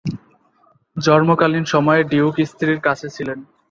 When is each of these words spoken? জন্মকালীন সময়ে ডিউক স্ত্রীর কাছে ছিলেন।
জন্মকালীন 0.97 1.65
সময়ে 1.65 2.01
ডিউক 2.03 2.35
স্ত্রীর 2.49 2.79
কাছে 2.81 3.07
ছিলেন। 3.15 3.39